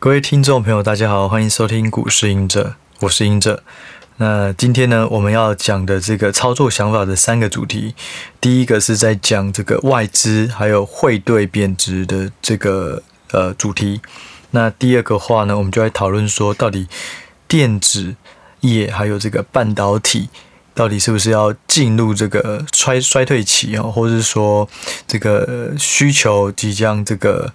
[0.00, 3.64] 各位听众朋友，大家好，欢迎收听股市隐者，我是隐者。
[4.18, 7.96] 那今天呢，我们要讲的这个操作想法的三个主题，
[8.40, 14.00] 第一个是在讲这个外资还有汇兑贬值的这个呃主题。
[14.52, 16.86] 那第二个话呢，我们就来讨论说，到底
[17.48, 18.14] 电子
[18.60, 20.28] 业还有这个半导体。
[20.78, 24.68] 到底是不是要进入这个衰衰退期啊，或者是说
[25.08, 27.52] 这个需求即将这个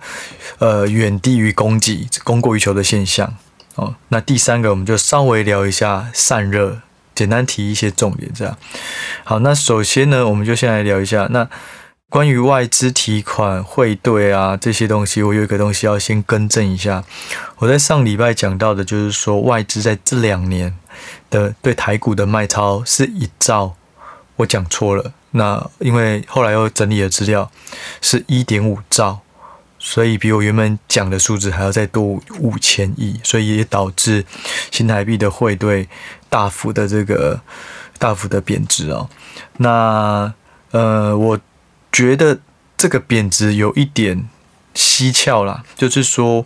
[0.59, 3.33] 呃远低于供给、供过于求的现象
[3.75, 3.95] 哦？
[4.09, 6.81] 那第三个，我们就稍微聊一下散热，
[7.15, 8.57] 简单提一些重点，这样。
[9.23, 11.48] 好，那首先呢，我们就先来聊一下那
[12.13, 17.04] 关于外资提款、汇兑啊这些东西，我有一个东西要先更正一下。
[17.58, 20.77] 我在上礼拜讲到的就是说，外资在这两年。
[21.31, 23.73] 的对台股的卖超是一兆，
[24.35, 25.12] 我讲错了。
[25.31, 27.49] 那因为后来又整理了资料，
[27.99, 29.21] 是一点五兆，
[29.80, 34.23] 所以比我原本讲的数字还要再多五千亿，所以也导致
[34.70, 35.90] 新台币的汇兑
[36.30, 37.41] 大幅的这个
[37.98, 39.09] 大幅的贬值哦。
[39.57, 40.32] 那
[40.70, 41.40] 呃，我
[41.94, 42.41] 觉得
[42.76, 44.27] 这个贬值有一点
[44.76, 46.44] 蹊跷啦，就是说。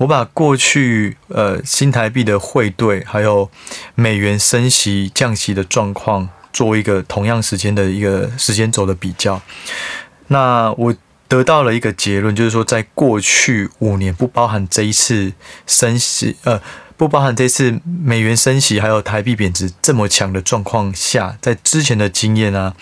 [0.00, 3.50] 我把过去呃新台币的汇兑，还有
[3.94, 9.42] 美元升息降息的状况，做一个同样时间的一个时间轴的比较。
[10.28, 10.96] 那我
[11.28, 15.34] 得到了一个结论，就是说，在过去五年，不包含这一次
[15.66, 16.58] 升息，呃，
[17.00, 22.74] 不包含这次美元升息，还有台币贬值这么强的状况下，在之前的经验啊，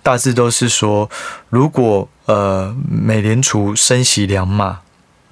[0.00, 1.10] 大致都是说，
[1.48, 4.78] 如果呃美联储升息两码。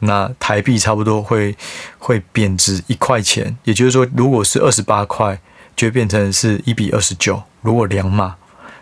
[0.00, 1.56] 那台币差不多会
[1.98, 5.40] 会贬值一块钱，也就是说，如果是二十八块，
[5.74, 7.42] 就变成是一比二十九。
[7.62, 8.36] 如果两码，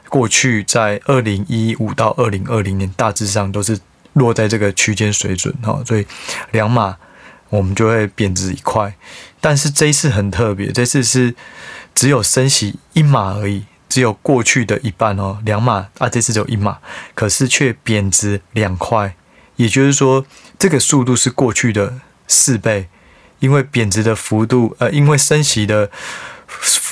[0.08, 3.78] 过去在二零一五到二零二零年，大致上都是
[4.14, 6.04] 落在这个区间水准哈，所以
[6.50, 6.96] 两码
[7.48, 8.92] 我们就会贬值一块。
[9.44, 11.34] 但是这一次很特别，这次是
[11.94, 16.78] 只有升息一码而已，只有过去的一半哦，两码啊，这次只有一码，
[17.14, 19.14] 可是却贬值两块。
[19.56, 20.24] 也就是说，
[20.58, 22.88] 这个速度是过去的四倍，
[23.40, 25.90] 因为贬值的幅度，呃，因为升息的，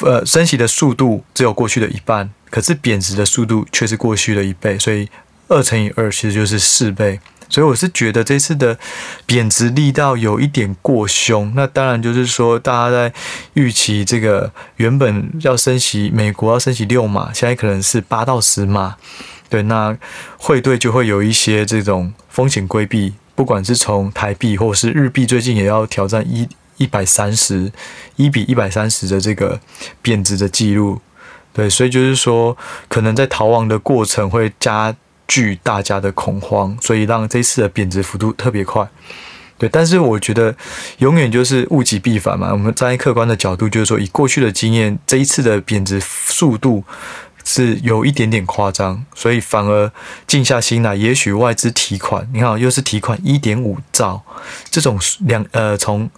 [0.02, 5.08] 呃，升息的速度只有过去的一半，可是贬值的速度却是过去的一倍，所以
[5.48, 7.18] 二乘以二其实就是四倍。
[7.52, 8.78] 所以我是觉得这次的
[9.26, 11.52] 贬值力道有一点过凶。
[11.54, 13.12] 那当然就是说，大家在
[13.52, 18.96] 预期这个原本要升息，美国要升息六码，现在可能是八到十码。
[19.50, 19.94] 对，那
[20.38, 26.48] 汇兑就会有一些这种风险规避，不管是从台币或是日币，最近也要挑战一
[26.78, 27.70] 一百三十，
[28.16, 29.60] 一比一百三十的这个
[30.00, 31.02] 贬值的记录。
[31.52, 32.56] 对，所以就是说，
[32.88, 34.96] 可能在逃亡的过程会加
[35.28, 38.88] 惧大家的恐慌，所以让这次的贬值幅度特别快。
[39.59, 40.55] 对，但是我觉得
[40.99, 42.50] 永远就是物极必反嘛。
[42.53, 46.84] 我们站在客观的角度，就是说，以过去的经验，这一次的贬值速度。
[47.44, 49.91] 是有一点点夸张，所以反而
[50.28, 54.22] 静下心来，也许外资提款，你看又是提款一点五兆，
[54.71, 54.97] 这种
[55.27, 56.09] 两呃从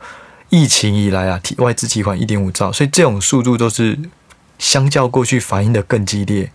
[0.50, 3.98] 疫情以来啊，提外资提款一点五兆，所以这种速度都是
[4.58, 6.52] 相较过去反应的更激烈，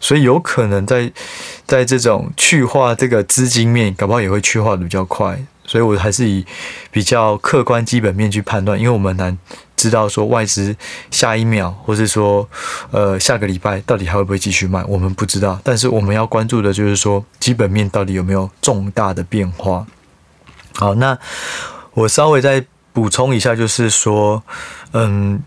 [0.00, 1.12] 所以有可能在
[1.66, 6.44] 在这种去化这个资金面，搞不好也会去化的比较快，所以我还是以
[6.90, 9.38] 比较客观基本面去判断，因为我们难。
[9.76, 10.74] 知道说外资
[11.10, 12.48] 下一秒，或是说，
[12.90, 15.60] 呃，下个礼拜到底还会不会继续卖，我们不知道。
[15.62, 19.84] 但是我们要关注的就是说，基本面到底有没有重大的变化。
[20.76, 21.18] 好，那
[21.92, 24.42] 我稍微再补充一下，就是说，
[24.92, 25.42] 嗯，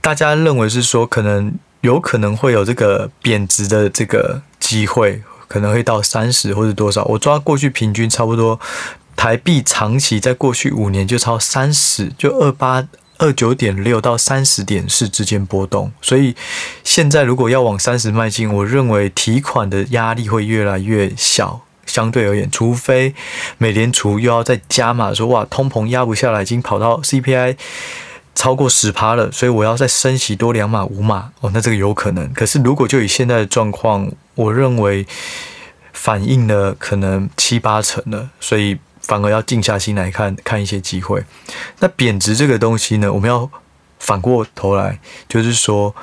[0.00, 1.52] 大家认为是说，可能
[1.86, 7.04] 有可能会有这个贬值的这个机会，可能会到三十或者多少？
[7.04, 8.60] 我抓过去平均差不多，
[9.14, 12.86] 台币长期在过去五年就超三十，就二八。
[13.18, 16.36] 二九点六到三十点四之间波动，所以
[16.84, 23.14] 现在如果要往三十迈进，我认为提款的压力会越来越小，相对而言，除非
[23.56, 27.56] 美联储又要再加码，说哇，通膨压不下来，已经跑到 CPI
[28.36, 32.32] 超过十趴了，所以我要再升息多两码五码哦，那这个有可能。
[32.32, 35.04] 可是如果就以现在的状况，我认为
[35.92, 38.78] 反应了可能七八成了，所以。
[39.02, 41.22] 反而要静下心来看看一些机会。
[41.78, 43.48] 那贬值这个东西呢，我们要
[44.00, 44.98] 反过头来，
[45.28, 45.94] 就是说，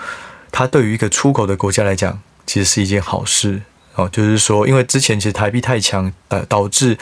[0.54, 3.64] 它对于一个出口的国家来讲，其实是一件好事
[3.96, 4.10] 哦。
[4.12, 6.98] 就是说，因为之前其实台币太强，呃，导致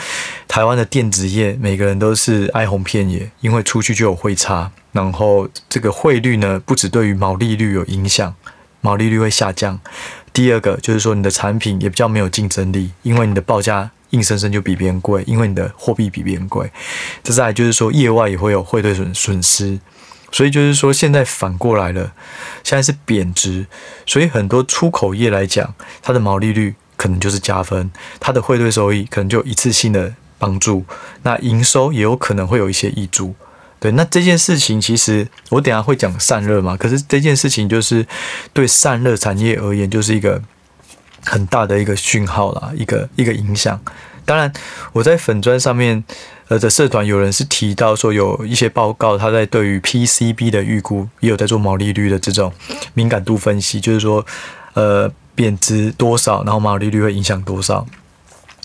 [0.47, 8.35] 台湾的电子业每个人都是哀鸿遍野，因为出去就有汇差，然后这个汇率呢，不只对于毛利率有影响，
[8.81, 9.79] 毛利率会下降。
[10.33, 13.91] 第二个就是说，你的产品也比较没有竞争力，因为你的报价。
[14.11, 16.69] 硬生生就比别人贵，因为你的货币比别人贵。
[17.23, 19.79] 这再来就是说，业外也会有汇兑损损失。
[20.33, 22.11] 所以就是说，现在反过来了，
[22.61, 23.67] 现在是贬值，
[24.05, 27.89] 所以很多出口业来讲，它的毛利率可能就是加分，
[28.19, 30.85] 它的汇兑收益可能就一次性的帮助，
[31.23, 33.33] 那营收也有可能会有一些挹注。
[33.79, 38.05] 对，那这件事情其实我等下会讲散热嘛，可是这件事情就是
[38.53, 40.39] 对散热产业而言，就是一个
[41.25, 43.81] 很大的一个讯号啦，一个一个影响。
[44.23, 44.53] 当然，
[44.93, 46.03] 我在粉砖上面。
[46.51, 52.51] 呃，的社团有人是提到说，有一些报告，他在对于 PCB 的预估也有在做毛利率的这种
[52.93, 54.25] 敏感度分析，就是说，
[54.73, 57.85] 呃，贬值多少，然后毛利率会影响多少。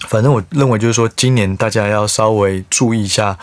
[0.09, 3.39] 反正我认为就是说，今年大家要稍微注意一下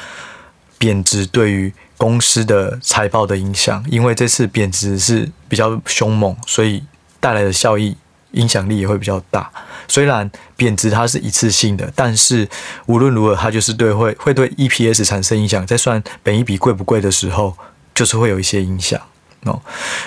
[0.77, 6.83] 贬值对于公司的财报的影响，因为这次贬值是比较凶猛，所以
[7.19, 7.97] 带来的效益。
[8.33, 9.47] 影响力也会比较大。
[9.87, 10.27] 虽然
[10.57, 12.49] 贬值它是一次性的，但是
[12.87, 15.63] 无论如何，它就是对会会对 EPS 产生影响。
[15.67, 17.55] 在算本一笔贵不贵的时候，
[17.93, 18.99] 就是会有一些影响
[19.43, 19.61] 哦。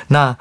[0.09, 0.37] 那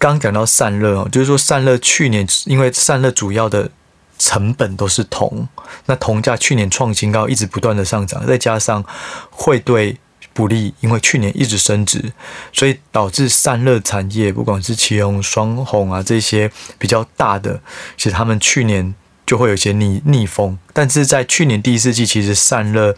[0.00, 3.70] 刚讲到散热哦，就是说散热去年因为散热主要的
[4.18, 5.46] 成本都是铜，
[5.86, 8.84] 那铜价去年创新高，一直不断的上涨，再加上
[9.30, 9.98] 会对。
[10.32, 12.12] 不利，因为去年一直升值，
[12.52, 17.60] 所以导致散热产业，不管是奇鋐、双红啊这些比较大的，
[17.96, 18.94] 其实他们去年
[19.26, 20.56] 就会有些逆逆风。
[20.72, 22.96] 但是在去年第四季，其实散热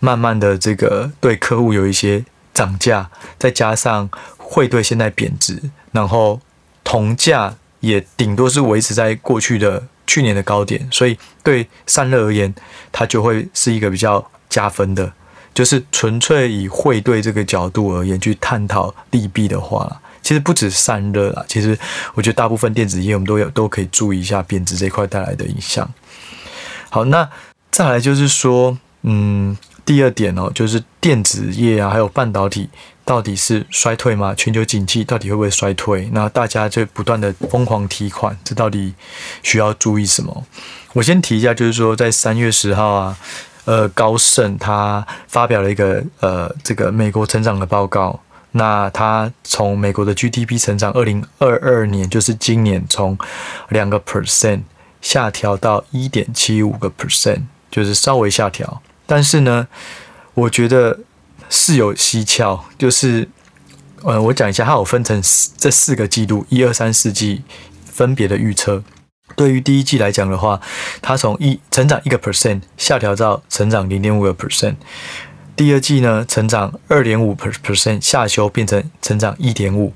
[0.00, 3.08] 慢慢的这个对客户有一些涨价，
[3.38, 4.10] 再加上
[4.54, 5.60] 汇兑现在贬值，
[5.90, 6.40] 然后
[6.84, 12.54] 铜价也顶多是维持在过去的去年的高点，所以对散热而言，
[12.92, 15.12] 它就会是一个比较加分的。
[15.52, 21.76] 就是纯粹以汇兑这个角度而言去探讨利弊的话，其实不止散热啦，其实
[22.14, 25.88] 我觉得大部分电子业我们都有都可以注意一下贬值这块带来的影响。
[26.90, 27.28] 好，那
[27.72, 32.68] 再来就是说，嗯，第二点哦，就是电子业啊，还有半导体
[33.04, 34.34] 到底是衰退吗？
[34.34, 36.08] 全球景气到底会不会衰退？
[36.12, 38.94] 那大家就不断的疯狂提款，这到底
[39.42, 40.46] 需要注意什么？
[40.94, 43.16] 我先提一下，就是说在三月十号啊。
[43.66, 48.20] 呃，高盛他发表了一个呃，这个美国成长的报告。
[48.50, 53.16] 那他从美国的 GDP 成长，二零二二年就是今年从
[53.70, 54.64] 两个 percent
[55.00, 58.82] 下调到一点七五个 percent，就是稍微下调。
[59.06, 59.66] 但是呢，
[60.34, 60.98] 我觉得
[61.48, 63.28] 是有蹊跷，就是
[64.02, 65.22] 呃，我讲一下，它有分成
[65.56, 67.42] 这四个季度，一二三四季
[67.84, 68.82] 分别的预测。
[69.36, 70.60] 对于第一季来讲的话，
[71.00, 74.74] 它从一成长一个 percent 下调到成长零点五个 percent。
[75.56, 79.92] 第二季呢，成长二点五 percent 下修变成成长一点五。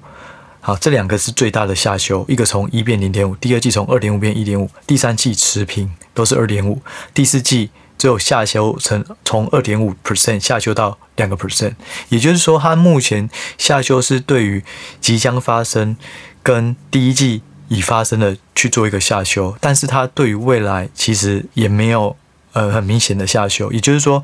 [0.60, 6.80] 好，这两个是最大的下修，一个从一变零点五，第二季从二点五变一点五，第三季持平都是二点五，
[7.12, 11.74] 第四季只有下修成从二点五 percent 下修到两个 percent。
[12.08, 13.28] 也就是说，它目前
[13.58, 14.62] 下修是对于
[15.00, 15.96] 即将发生
[16.42, 17.42] 跟第一季。
[17.70, 22.16] 已发生的去做一个下修，但是它对于未来其实也没有
[22.54, 24.22] 呃很明显的下修，也就是说，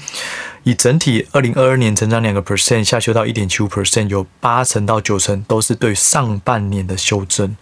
[0.62, 7.55] 以整体二零二二年成长两个 percent 下修到一点七五 percent，有八成到九成都是对上半年的修正，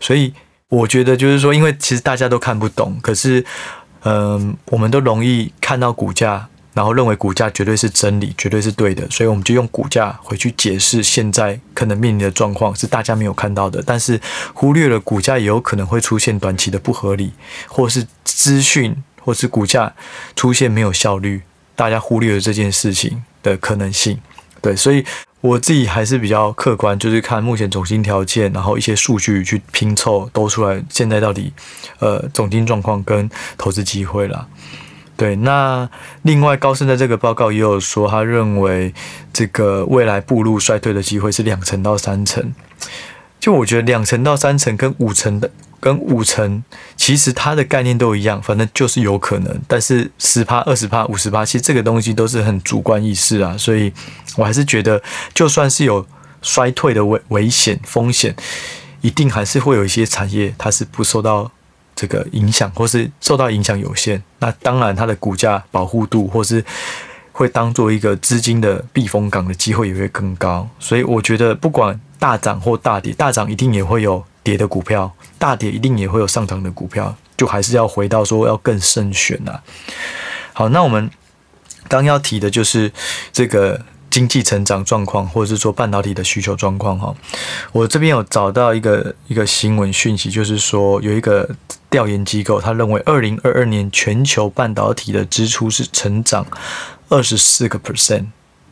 [0.00, 0.34] 所以
[0.68, 3.46] 我觉得就是说，因为其实大家都看不懂，可是
[4.04, 6.48] 嗯、我们都容易看到股价。
[6.72, 14.18] 然后认为股价绝对是真理，绝对是对的，所以我们就用股价回去解释现在可能面临的状况是大家没有看到的，但是
[14.54, 17.32] 忽略了股价也有可能会出现短期的不合理，
[17.66, 19.92] 或是资讯，或是股价
[20.36, 21.42] 出现没有效率，
[21.74, 24.20] 大家忽略了这件事情的可能性。
[24.62, 25.04] 对，所以
[25.40, 31.52] 我自己还是比较客观，就是看目前总金条件，然后一些数据去拼凑，都出来现在到底
[31.98, 34.46] 呃总金状况跟投资机会啦。
[35.16, 35.88] 对，那
[36.22, 38.94] 另外高盛在这个报告也有说，他认为
[39.32, 42.54] 这个未来步入衰退的机会是两成到三成。
[43.40, 46.62] 就我觉得两成到三成跟五成的跟五成，
[46.96, 49.60] 其实它的概念都一样，反正就是有可能。
[49.66, 53.92] 但是十趴、二十趴、五十趴，其实这个东西都是很主观意识啊，所以
[54.36, 55.02] 我还是觉得，
[55.34, 56.06] 就算是有
[56.42, 58.36] 衰退的危危险风险，
[59.00, 61.50] 一定还是会有一些产业它是不受到。
[61.96, 66.64] 这个影响或是受到影响有限，那当然它的股价保护度或是
[67.40, 79.58] 会当做一个资金的避风港的机会也会更高，所以我觉得不管大涨或大跌，大涨一定也会有跌的股票，大跌一定也会有上涨的股票，就还是要回到说要更慎选呐。
[80.52, 81.10] 好，那我们
[81.88, 82.92] 刚要提的就是
[83.32, 83.80] 这个
[84.10, 87.14] 经济成长状况，或者是说半导体的需求状况哈。
[87.72, 91.48] 我这边有找到一个一个新闻讯息，就是说有一个
[91.88, 96.46] 调研机构，他认为二零二二年全球半导体的支出是成长
[97.10, 98.24] 二十四个 percent。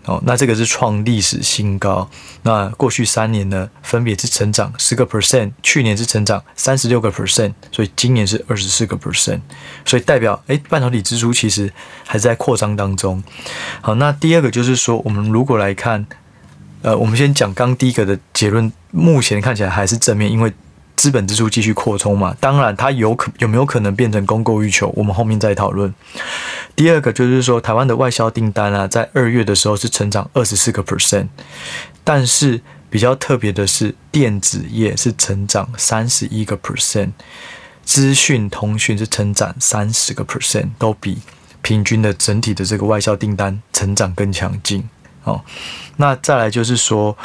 [0.05, 2.09] 哦，那这个是创历史新高。
[2.41, 9.41] 那过去三年呢，分别是成长十个 percent，去年是成长三十六个 percent，所以今年是二十四个 percent，
[9.85, 11.71] 所以代表诶，半导体支出其实
[12.07, 13.23] 还是在扩张当中。
[13.83, 16.07] 好，那第二个就是说，我们如果来看，
[16.81, 20.51] 呃，我们先讲刚第一个的结论，目前看起来还是正面，因为。
[20.97, 25.95] 资本支出继续扩充嘛，当然它有可有没有可能变成供过于求，我们后面再讨论。
[26.79, 31.27] 第二个就是说，台湾的外销订单啊，在二月的时候是成长二十四个 percent，
[32.05, 37.11] 但是比较特别的是，电子业是成长三十一个 percent，
[37.83, 41.19] 资讯通讯是成长三十个 percent，都比
[41.63, 44.89] 平均的整体的这个外销订单成长更强劲。
[45.25, 45.43] 哦，
[45.97, 47.19] 那再来就是说，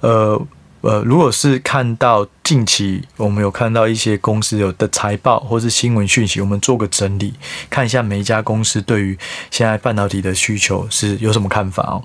[0.00, 0.44] 呃。
[0.86, 7.34] 呃，如果是看到近期我们有看到一些公司有的财报或是新闻讯息，我们做个整理，
[7.68, 9.18] 看一下每一家公司对于
[9.50, 12.04] 现在半导体的需求是有什么看法哦。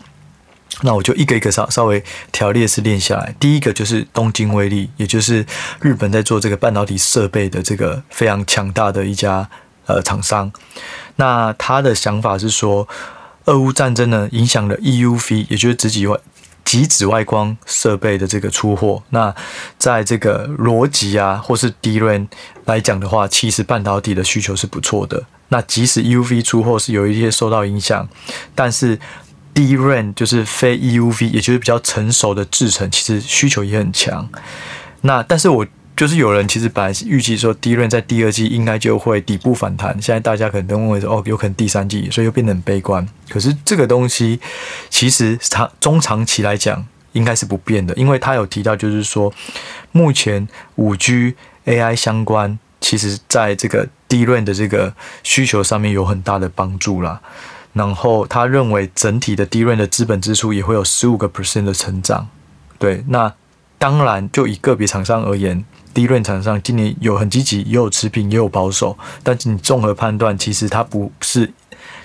[0.82, 3.36] 那我就一个一个稍稍微条列式练下来。
[3.40, 5.46] 第一个就是东京威力，也就是
[5.80, 9.48] 日本在做这个半导体设备的这个非常强大的一家
[9.86, 10.52] 呃厂商。
[11.18, 12.88] 那他的想法是说，
[13.46, 16.08] 俄乌战争呢影响了 EUV，也就是直极
[16.64, 19.34] 极紫外光设备的这个出货，那
[19.78, 22.28] 在这个逻辑啊，或是 DRAM
[22.66, 25.24] 来讲的话，其实半导体的需求是不错的。
[25.50, 28.08] 那即使 UV 出货是有一些受到影响，
[28.56, 28.98] 但是
[29.54, 34.30] DRAM 就是非 EUV，也就是比较成熟的制程，其实需求也很强。
[35.02, 35.68] 那但是我。
[36.02, 43.08] 就是有人其实本来是预计说低润在第二季应该就会底部反弹，现在大家可能都认为说，哦，有可能第三季，所以又变得很悲观。
[43.30, 44.40] 可是这个东西
[44.90, 49.32] 其实长中长期来讲应该是不变的，因为他有提到，就是说
[49.92, 57.22] 目前五 G AI 相关，其实在这个低润的这个需求上面有很大的帮助啦。
[57.74, 62.28] 然后他认为整体的低润的资本支出也会有十五个 percent 的成长。
[62.80, 63.32] 对，那
[63.78, 65.64] 当然就以个别厂商而言。
[65.94, 68.98] DRAM 厂商今年有很积极，也有持平，也有保守。
[69.24, 71.52] 但是你综合判断，其实它不是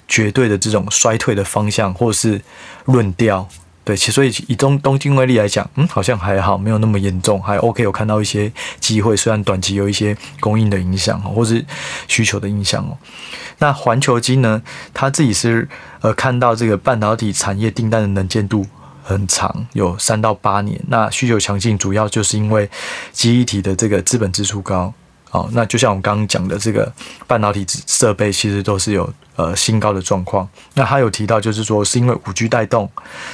[0.08, 2.40] 绝对的这种衰退的方向，或是
[2.86, 3.48] 论调。
[3.84, 7.84] 对，其所以以东东京威力来讲，嗯，好像还好，没有那么严重，还 OK。
[7.84, 11.64] 有看到一些机会，虽然短期有一些供应的影响，或是
[12.08, 12.98] 需求的影响哦。
[13.58, 14.60] 那环球金呢，
[14.92, 15.68] 他自己是
[16.00, 18.66] 呃看到这个半导体产业订单的能见度。
[19.06, 20.80] 很长，有三到八年。
[20.88, 22.68] 那需求强劲，主要就是因为
[23.12, 24.92] 记忆体的这个资本支出高。
[25.30, 26.92] 哦，那就像我们刚刚讲的，这个
[27.26, 30.48] 半导体设备其实都是有呃新高的状况。
[30.74, 32.90] 那他有提到，就是说是因为五 G 带动，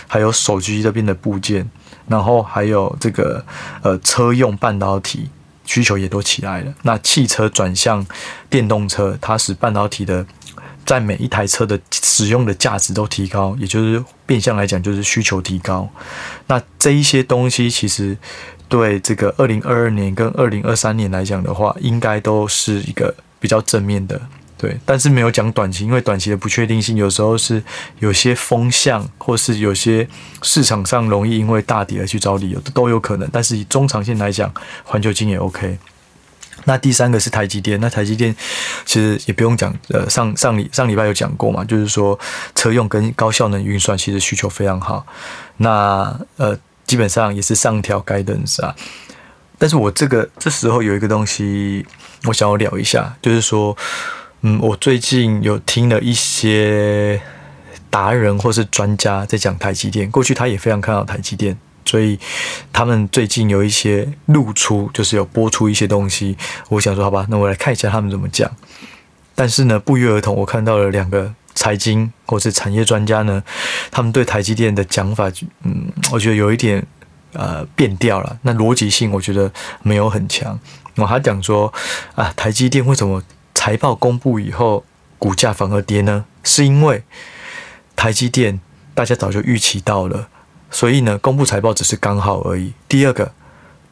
[0.07, 1.71] 还有手机这边的部件，
[2.07, 3.43] 然后还有这个
[3.83, 5.31] 呃车用半导体
[5.65, 6.75] 需求也都起来了。
[6.83, 8.07] 那汽车转向
[8.51, 10.27] 电动车，它使半导体的。
[10.85, 15.89] 在每一台车的使用的价值都提高，也就是变相来讲，就是需求提高。
[16.47, 18.17] 那这一些东西其实
[18.69, 24.21] 对这个二零二二年跟二零二三年来讲的话，应该都是一个比较正面的。
[24.59, 27.61] 对，但是没有讲短期，因为短期的不确定性有时候是
[27.99, 30.07] 有些风向，或是有些
[30.41, 33.29] 市场上容易因为大跌而去找理由，都有可能。
[33.33, 34.53] 但是以中长线来讲，
[34.85, 35.79] 环球金也 OK。
[36.65, 38.35] 那第三个是台积电，那台积电
[38.85, 42.19] 其实也不用讲，呃，上上礼上礼拜有讲过嘛，就是说
[42.55, 45.07] 车用跟高效能运算其实需求非常好，
[45.59, 48.75] 那呃基本上也是上调 guidance 啊。
[49.59, 51.87] 但是我这个这时候有一个东西
[52.25, 53.77] 我想要聊一下，就是说，
[54.41, 57.21] 嗯，我最近有听了一些
[57.89, 61.57] 达人或是专家在讲台积电，过去他也非常看好台积电。
[61.85, 62.19] 所以
[62.73, 66.37] 他们最近有一些露出，就是有播出一些东西。
[66.69, 68.51] 我想说，好吧，那我来看一下他们怎么讲。
[69.35, 73.43] 但是呢，不约而同，我看到了两个财经或是产业专家呢，
[73.91, 75.31] 他们对台积电的讲法，
[75.63, 76.87] 嗯，我觉得有一点
[77.33, 78.39] 呃变调了。
[78.43, 79.51] 那逻辑性我觉得
[79.83, 80.59] 没有很强。
[80.97, 81.73] 我还讲说
[82.15, 83.23] 啊，台积电为什么
[83.55, 84.85] 财报公布以后
[85.19, 86.27] 股价反而跌呢？
[86.45, 87.03] 是因为
[87.97, 88.61] 台积电
[88.95, 90.29] 大家早就预期到了。
[90.73, 92.73] 所以呢，公布财报只是刚好而已。
[92.89, 93.33] 第二个，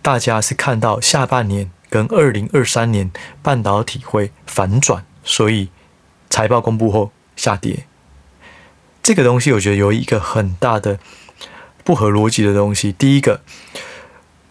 [0.03, 5.69] 大家是看到下半年跟二零二三年半导体会反转，所以
[6.31, 7.85] 财报公布后下跌。
[9.03, 10.99] 这个东西我觉得有一个很大的
[11.85, 12.93] 不合逻辑的东西。
[12.93, 13.41] 第一个，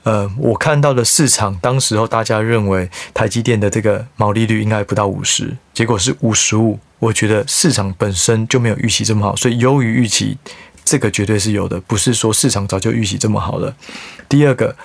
[0.04, 6.80] 呃，我看到的市场当时候大家认为台积电的这个毛利率应该不到五十，结果是五十五。
[7.00, 10.38] 我觉得市场本身就没有预期这么好，所以优于预期。
[10.90, 13.76] 这个绝对是有的，不是说市场早就预期这么好了。
[14.28, 14.76] 第二个，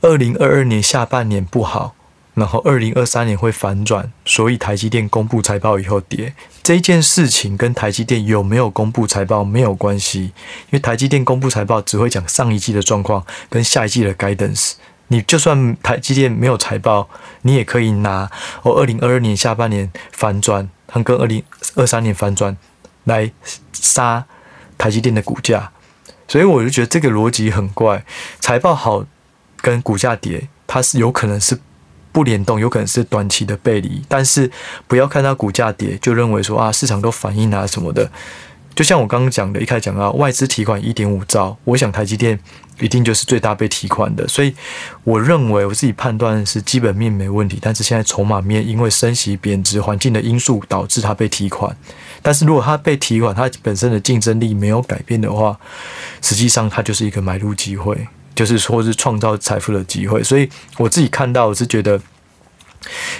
[0.00, 1.94] 二零二二年下半年不好，
[2.32, 6.32] 然后二零二三年会反转，所以台积电公布财报以后跌。
[6.62, 14.72] 这件事情跟台积电有没有公布财报没有关系，因为台积电公布财报只会讲上一季的状况跟下一季的 guidance。
[15.08, 17.10] 你就算台积电没有财报，
[17.42, 18.30] 你也可以拿
[18.62, 22.56] 哦，二零二二年下半年反转，和跟二零二三年反转
[23.04, 23.30] 来
[23.74, 24.24] 杀
[24.82, 25.70] 台积电的股价，
[26.26, 28.04] 所以我就觉得这个逻辑很怪。
[28.40, 29.06] 财报好
[29.60, 31.56] 跟股价跌，它是有可能是
[32.10, 34.50] 不联动，有可能是短期的背离，但是
[34.88, 38.10] 不要看它股价跌就认为说啊市场都反应啊什么的。
[38.74, 42.38] 就像我刚刚讲的，一开始讲到外资提款一点五兆，我想台积电
[42.80, 44.54] 一定就是最大被提款的，所以
[45.04, 51.76] 我认为我自己判断是基本面没问题，但是现在筹码面因为升息贬值环境的因素导致它被提款，
[52.22, 55.58] 但是如果它被提款，它本身的竞争力没有改变的话，
[56.22, 60.48] 实际上它就是一个买入机会，就是说是创造财富的机会，所以
[60.78, 62.00] 我自己看到我是觉得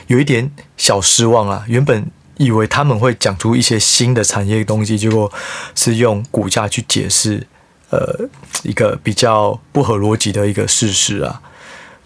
[0.06, 2.10] 有一点小失望啊，原本。
[2.38, 5.30] 以为他们会讲出一些新的产业东西，结果
[5.74, 7.46] 是用股价去解释，
[7.90, 8.28] 呃，
[8.62, 11.40] 一个比较不合逻辑的一个事实啊。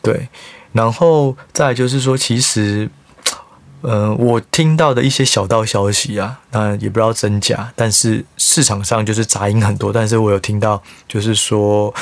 [0.03, 0.29] 对，
[0.73, 2.91] 然后再就是说，其实，
[3.83, 9.93] 呃，我听到的一些小道消息啊，那也不知道真假，但是市场上就是杂音很多。
[9.93, 11.95] 但是我有听到，就是说，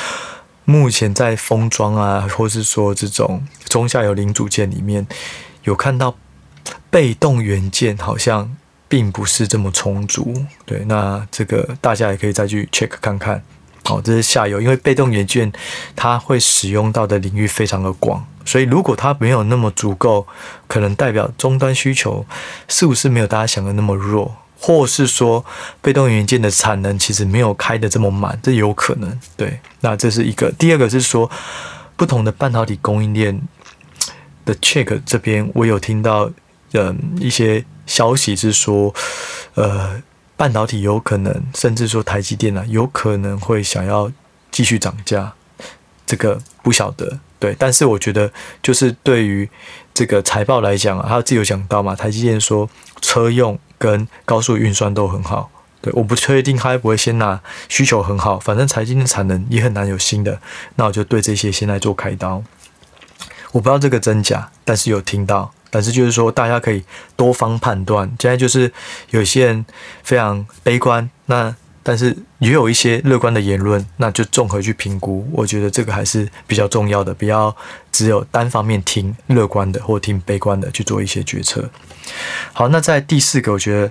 [0.64, 5.06] 目前在封装啊，或是说这种中下游零组件里面
[5.64, 6.16] 有看到。
[6.94, 8.56] 被动元件好像
[8.88, 10.32] 并不是这么充足，
[10.64, 13.42] 对，那这个大家也可以再去 check 看看。
[13.86, 15.52] 哦，这是下游，因为被动元件
[15.96, 20.24] 它会使用到的领域非常的广，所以如果它没有那么足够，
[20.68, 22.24] 可能代表终端需求
[22.68, 25.44] 是不是没有大家想的那么弱，或是说
[25.82, 29.18] 被动元件的产能其实没有开得这么满，这有可能。
[29.36, 30.52] 对，那这是一个。
[30.52, 31.28] 第二个是说
[31.96, 33.42] 不同的半导体供应链
[34.44, 36.30] 的 check 这边，我有听到。
[36.74, 38.92] 的一些消息是说，
[39.54, 40.02] 呃，
[40.36, 44.10] 半导体有可能，甚至说台积电啊，有可能会想要
[44.50, 45.32] 继续涨价，
[46.04, 47.54] 这个不晓得，对。
[47.56, 49.48] 但是我觉得，就是对于
[49.94, 52.68] 这个财报来讲啊，他自己有讲到嘛，台积电说
[53.00, 55.48] 车用跟高速运算都很好，
[55.80, 55.92] 对。
[55.94, 60.40] 我不确定他会不会先拿需求很好，反正台积电产能也很难有新的，
[60.74, 62.42] 那我就对这些先来做开刀。
[63.52, 65.54] 我不知道这个真假，但是有听到。
[65.74, 66.84] 反正就是说，大家可以
[67.16, 68.08] 多方判断。
[68.20, 68.72] 现在就是
[69.10, 69.66] 有些人
[70.04, 75.28] 非常悲观，那但是也有一些乐观的言论，那就综合去评估。
[75.32, 77.56] 我觉得这个还是比较重要的，不要
[77.90, 81.68] 只有单方面听乐观的或听悲观的去做一些决策。
[82.52, 83.90] 好，那在第四个，我觉得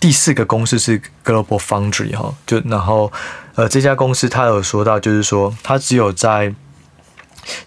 [0.00, 3.12] 第四个公司是 Global Foundry 哈，就然后
[3.54, 6.52] 呃这家公司他有说到，就是说他只有在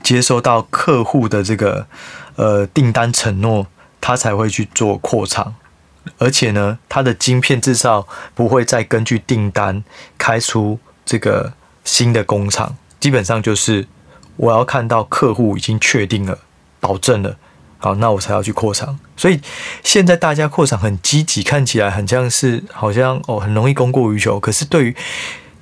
[0.04, 1.88] 接收到客户的这个。
[2.40, 3.68] 呃，订单承诺，
[4.00, 5.56] 他才会去做扩厂，
[6.20, 9.84] 而且呢，他的晶片制造不会再根据订单
[10.18, 11.52] 开出这个
[11.84, 13.86] 新的工厂，基本上就是
[14.38, 16.40] 我要看到客户已经确定了，
[16.80, 17.36] 保证了，
[17.78, 18.98] 好，那我才要去扩厂。
[19.18, 19.42] 所以
[19.84, 24.96] 现在大家扩厂很积极，看起来很像是好像哦，很容易供过于求，可是对于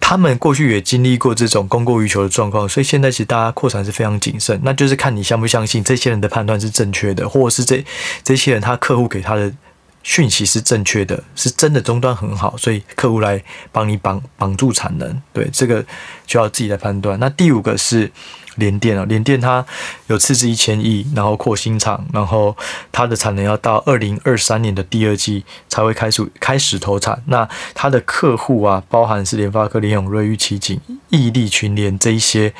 [0.10, 7.84] 他们过去也经历过这种供过于求的状况，所以现在其实大家扩产是非常谨慎，那就是看你相不相信这些人的判断是正确的，或者是这
[8.24, 9.54] 这些人他客户给他的
[10.04, 13.44] 讯息是正确的，是真的终端很好，所以客户来
[13.74, 15.86] 帮你绑绑住产能，对，这个
[16.26, 17.20] 就要自己来判断。
[17.20, 18.10] 那第五个是。
[18.58, 19.66] 联电啊，联电它
[20.08, 22.56] 有斥资一千亿，然后扩新厂，然后
[22.92, 27.24] 它的产能要到二零二三年的第二季才会开始开始投产。
[27.28, 32.54] 那它的客户啊，包含是联发科、联咏、瑞昱、奇景、毅力、群联这一些，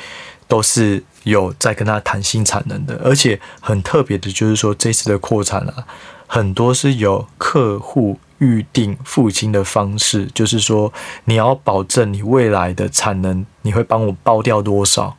[0.46, 3.00] 都是有在跟他谈新产能的。
[3.04, 5.84] 而且很特别的就是说，这次的扩产啊，
[6.26, 10.92] 很多是有客户预定付清的方式，就是说
[11.24, 15.16] 你要保证你未来的产能，你会帮我包掉多少。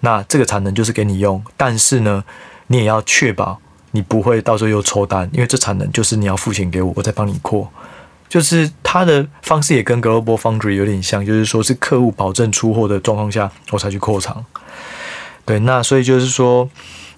[0.00, 2.24] 那这个产能就是给你用，但是呢，
[2.68, 3.60] 你也要确保
[3.92, 7.70] 你不会到时候又抽单，因为这产能就是你要付钱给我，我再帮你扩。
[8.28, 14.44] 就是他的方式也跟 Global Foundry 有点像，就是说是客户保证出货的状况下，我才去扩厂。
[15.44, 16.68] 对，那所以就是说，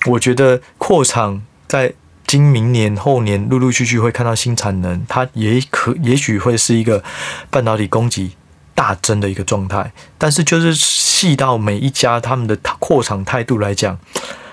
[0.07, 1.95] 我觉得扩厂在
[2.27, 7.03] 今明年后年陆陆续续会看到新产能，它也可也许会是一个
[7.49, 8.33] 半导体供给
[8.79, 13.99] 大增的一个状态，但是就是细到每一家他们的扩厂态度来讲，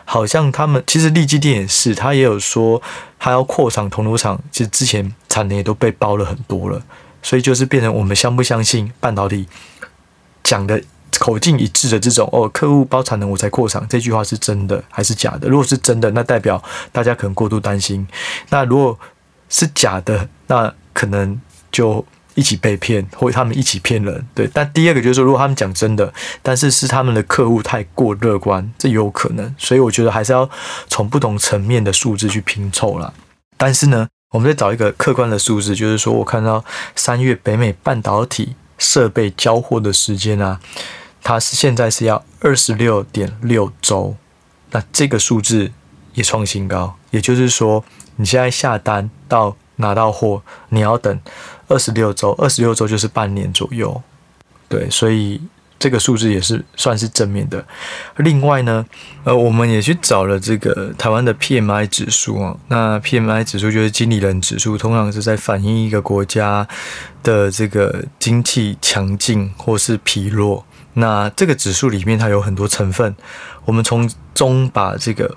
[0.04, 2.82] 好像他们其实力积电也是，他也有说
[3.20, 6.82] 他要扩厂铜锣厂，其实之前产能也都被包了很多了，
[7.22, 9.48] 所以就是变成我们相不相信半导体
[10.42, 10.82] 讲的
[11.20, 15.48] 口径一致的这种哦，客户包产能我才扩厂，这句话是真的还是假的？
[15.48, 16.60] 如果是真的，那代表
[16.92, 18.04] 大家可能过度担心；
[18.50, 18.98] 那如果
[19.50, 21.40] 是假的，那可能
[21.72, 22.04] 就。
[22.36, 24.48] 一起被骗，或他们一起骗人，对。
[24.54, 29.56] 但第二个就是说，如果他们讲真的，但是是他们的客户太过乐观，这有可能。
[29.58, 30.50] 所以我觉得还是要
[30.88, 33.14] 从不同层面的数字去拼凑啦。
[33.58, 36.64] 但是呢，我们再找一个客观的数字，就是说我看到
[36.96, 40.60] 三月北美半导体设备交货的时间啊，
[41.24, 44.18] 它是现在是要二十六点六周，
[44.72, 45.72] 那这个数字
[46.14, 46.98] 也创新高。
[47.12, 47.86] 也就是说，
[48.18, 51.20] 你现在下单到拿到货，你要等。
[51.68, 54.02] 二十六周，二十六周就是半年左右，
[54.70, 55.42] 对，所以
[55.80, 57.66] 这个数字也是算是正面的。
[58.18, 58.86] 另外呢，
[59.24, 66.68] 呃，我们也去找了这个台湾的 PMI 指数啊，那 PMI 指数就是经理人指数，通常是在反映一个国家
[67.24, 70.64] 的这个经济强劲或是疲弱。
[70.94, 73.16] 那这个指数里面它有很多成分，
[73.66, 75.36] 我们从中把这个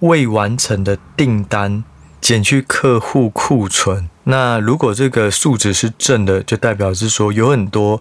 [0.00, 1.82] 未完成的订单
[2.20, 4.08] 减去客户库存。
[4.24, 8.00] 那如果这个数值是正的，就代表是说有很多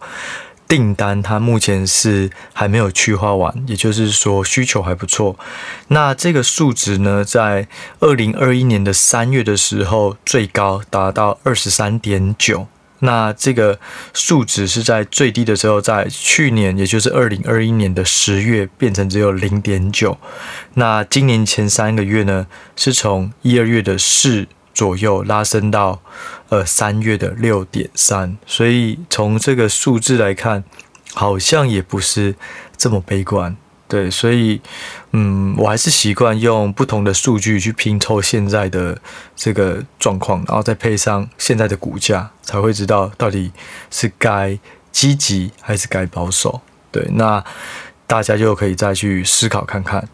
[0.67, 5.35] 订单，它目前是还没有去化完，也就是说需求还不错。
[5.87, 7.67] 那这个数值呢，在
[7.99, 12.67] 二零二一年的三月的时候最高达到二十三点九，
[12.99, 13.79] 那这个
[14.13, 20.17] 数值是在最低的时候，在去年，也就是二零二一年的十月变成只有零点九。
[20.75, 24.47] 那今年前三个月呢，是从一二月的四。
[24.71, 26.01] 左右拉升到
[26.47, 30.63] 呃三月的六点三，所以从这个数字来看，
[31.13, 32.35] 好像也不是
[32.77, 33.57] 这么悲观，
[33.89, 34.61] 对，所以
[35.11, 38.97] 嗯，我还是习惯用不同的数据去拼凑现在的
[39.35, 43.51] 这个状况，然后再配上现在的股价，才会知道到底
[43.89, 44.57] 是该
[44.91, 47.43] 积极还是该保守，对，那
[48.05, 50.07] 大家就可以再去思考看看。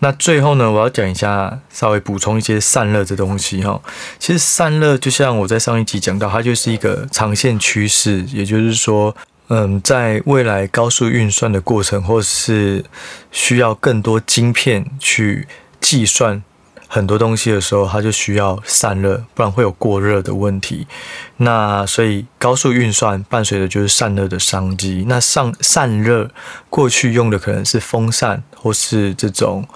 [0.00, 3.80] 那最后呢，我要讲一下，稍微补充一些散热这东西哈。
[4.18, 9.16] 其实散热就像我在上一集讲到，它就是一个长线趋势，也就是说，
[9.48, 12.84] 嗯，在未来高速运算的过程，或是
[13.30, 15.46] 需要更多晶片去
[15.80, 16.42] 计算。
[16.86, 20.86] 很多东西的时候，它就需要散热，不然会有过热的问题。
[21.38, 25.04] 那所以高速运算伴随的就是散热的商机。
[25.08, 26.30] 那上散热
[26.70, 29.66] 过去用的可能是风扇或是这种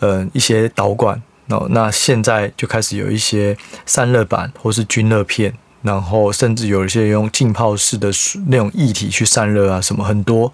[0.00, 3.54] 嗯一些导管哦，那现在就开始有一些
[3.84, 5.52] 散热板或是均热片。
[5.82, 8.10] 然后甚至有一些用浸泡式的
[8.46, 10.52] 那种液体去散热啊，什么很多。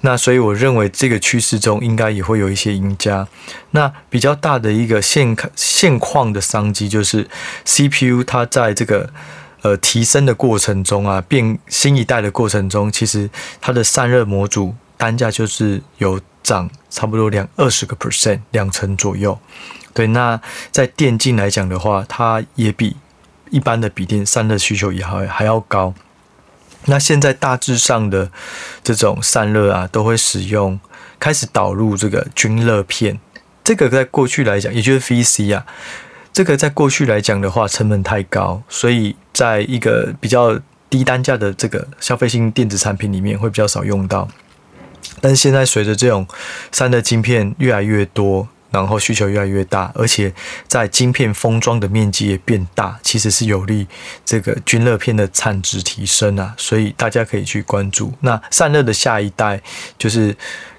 [0.00, 3.26] 那所以我认为这个趋势中应该也会有一些赢家。
[3.70, 7.28] 那比较大的一个现现况的商机就是
[7.64, 9.10] CPU 它在这个
[9.62, 19.38] 呃提升的过程中啊，变新一代的过程中，其实它的散热模组单价就是有涨差不多两二十个 percent 两成左右。
[19.94, 20.40] 对，那
[20.70, 22.96] 在电竞来讲的话，它也比。
[23.50, 25.94] 一般的笔电散热需求也还还要高，
[26.86, 28.30] 那现在大致上的
[28.82, 30.78] 这种散热啊，都会使用
[31.18, 33.18] 开始导入这个均热片。
[33.64, 35.66] 这个在过去来讲，也就是 VC 啊，
[36.32, 40.58] 这个在过去来讲的话，成本太高，所以在一个比较
[40.88, 44.28] 低单价的这个消费性电子产品里面会比较少用到。
[45.20, 46.26] 但是现在随着这种
[46.72, 48.48] 散热晶片越来越多。
[48.70, 50.32] 然后需求越来越大，而且
[50.66, 53.86] 在晶片封装的面积也变大，其实是有利
[54.24, 58.12] 这个均热片的产值提升啊，所以大家可以去关注。
[58.20, 59.60] 那散热的下一代
[59.96, 60.36] 就是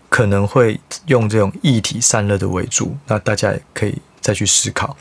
[0.10, 4.96] 可能会用这种液体散热的为主，那大家也可以再去思考。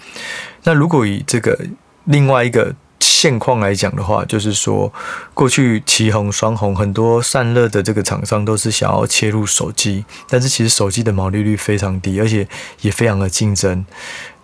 [0.65, 1.59] 那如果以这个
[2.05, 2.75] 另外一个。
[3.11, 4.93] 现况来讲的话，就是说，
[5.33, 12.47] 过去奇红、双红很多散热的这个厂商都是想要切入手机，但是其实手机的毛利率非常低，而且
[12.83, 13.85] 也非常的竞争。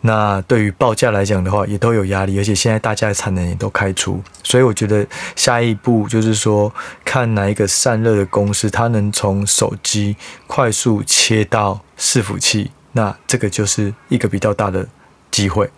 [0.00, 6.72] 那对于报价来讲的话，也都有压力，而且现在大家的产能也都开出，所以我觉得下一步就是说，
[7.04, 14.88] 看哪一个散热的公司，它能从手机快速切到伺服器，那这个就是一个比较大的
[15.30, 15.70] 机会。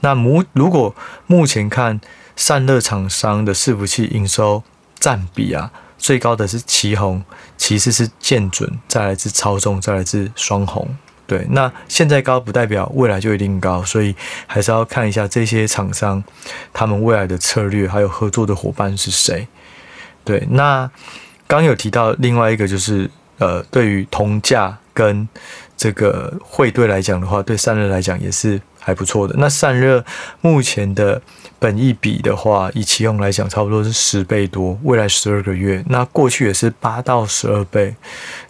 [0.00, 0.92] 那目如果
[1.28, 2.00] 目前看。
[2.36, 4.62] 散热厂商的伺服器营收
[4.98, 7.22] 占比啊，最高的是奇宏，
[7.56, 10.96] 其次是建准，再来是超众，再来是双鸿。
[11.26, 14.14] 对，那现在高不代表未来就一定高，所以
[14.46, 16.22] 还是要看一下这些厂商
[16.72, 19.46] 他们未来的策略，还有合作的伙伴是谁。
[20.24, 20.90] 对，那
[21.46, 25.28] 刚有提到另外一个就是呃，对于铜价跟
[25.76, 29.34] 这个汇兑来讲的话，对散热来讲也是还不错的。
[29.38, 30.04] 那散热
[30.40, 31.20] 目前的
[31.58, 37.94] 本益比的话，以期用来讲，差不多是十倍多，未来十二个月，那过去也是八到十二倍。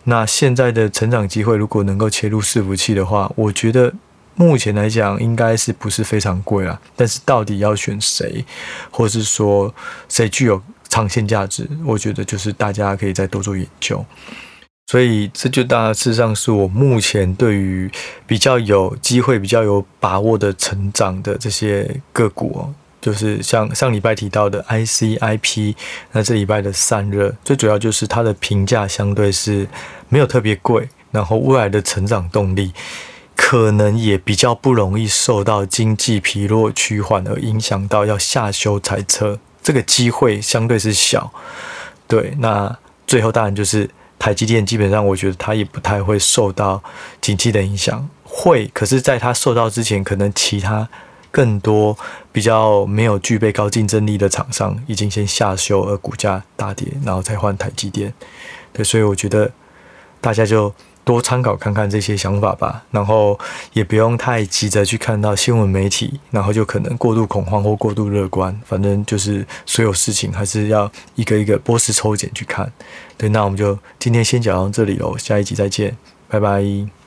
[0.05, 3.93] 那现在的成长机会，如果能够切入伺服器的话，我觉得。
[4.35, 6.81] 目前来讲，应该是不是非常贵啊？
[6.97, 8.43] 但是到底要选谁，
[8.91, 9.73] 或是说
[10.09, 11.69] 谁具有长线价值？
[11.85, 14.03] 我觉得就是大家可以再多做研究。
[14.87, 17.91] 所以这就大致上是我目前对于
[18.27, 25.75] 比较有机会、比较有把握的成长的这些个股哦，就是像上礼拜提到的 ICIP，
[26.13, 29.67] 那这礼拜的散热，最主要就是它的评价相对是
[30.09, 32.73] 没有特别贵，然后未来的成长动力。
[33.35, 41.33] 可能也比较不容易受到经济疲弱趋缓而影响到要下修财测，这个机会相对是小。
[42.07, 43.89] 对，那最后当然就是
[44.23, 46.81] 台积电，基本上我觉得它也不太会受到
[47.21, 50.89] 景气的影响，会，可是在它受到之前，可能其他
[51.33, 51.99] 更多
[52.31, 58.15] 比较没有具备高竞争力的厂商已经先下修而股价大跌，然后再换台积电。
[58.73, 59.51] 对，所以我觉得
[60.21, 60.73] 大家就。
[61.05, 63.39] 多参考看看这些想法吧，然后
[63.73, 68.59] 也不用太急着去看到新闻媒体，然后就可能过度恐慌或过度乐观。
[68.65, 72.73] 反正就是所有事情还是要一个一个波斯抽检去看。
[73.17, 75.97] 对，那我们就今天先讲到这里喽，下一集再见，
[76.29, 77.02] 拜拜。